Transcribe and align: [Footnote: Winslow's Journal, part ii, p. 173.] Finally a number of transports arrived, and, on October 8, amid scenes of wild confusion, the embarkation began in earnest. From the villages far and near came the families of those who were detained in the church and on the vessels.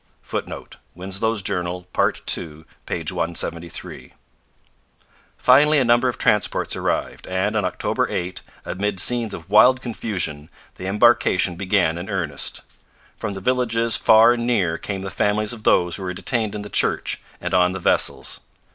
[Footnote: 0.23 0.77
Winslow's 0.95 1.43
Journal, 1.43 1.83
part 1.93 2.23
ii, 2.35 2.65
p. 2.87 3.03
173.] 3.07 4.13
Finally 5.37 5.77
a 5.77 5.85
number 5.85 6.07
of 6.09 6.17
transports 6.17 6.75
arrived, 6.75 7.27
and, 7.27 7.55
on 7.55 7.65
October 7.65 8.09
8, 8.09 8.41
amid 8.65 8.99
scenes 8.99 9.35
of 9.35 9.47
wild 9.47 9.79
confusion, 9.79 10.49
the 10.77 10.87
embarkation 10.87 11.55
began 11.55 11.99
in 11.99 12.09
earnest. 12.09 12.61
From 13.19 13.33
the 13.33 13.41
villages 13.41 13.95
far 13.95 14.33
and 14.33 14.47
near 14.47 14.79
came 14.79 15.03
the 15.03 15.11
families 15.11 15.53
of 15.53 15.65
those 15.65 15.97
who 15.97 16.01
were 16.01 16.13
detained 16.15 16.55
in 16.55 16.63
the 16.63 16.69
church 16.69 17.21
and 17.39 17.53
on 17.53 17.71
the 17.73 17.79
vessels. 17.79 18.39